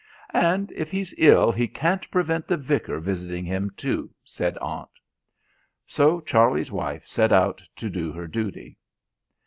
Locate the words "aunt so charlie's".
4.57-6.71